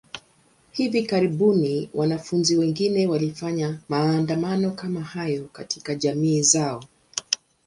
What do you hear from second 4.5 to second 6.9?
kama hayo katika jamii zao.